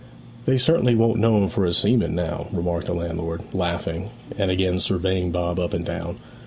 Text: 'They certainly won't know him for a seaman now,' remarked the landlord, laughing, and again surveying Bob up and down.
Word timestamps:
'They 0.45 0.57
certainly 0.57 0.95
won't 0.95 1.19
know 1.19 1.37
him 1.37 1.47
for 1.47 1.63
a 1.63 1.71
seaman 1.71 2.15
now,' 2.15 2.47
remarked 2.51 2.87
the 2.87 2.93
landlord, 2.95 3.43
laughing, 3.53 4.09
and 4.35 4.49
again 4.49 4.79
surveying 4.79 5.29
Bob 5.31 5.59
up 5.59 5.75
and 5.75 5.85
down. 5.85 6.17